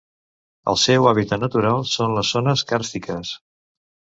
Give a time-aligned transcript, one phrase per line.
[0.71, 3.37] El seu hàbitat natural són les zones càrstiques.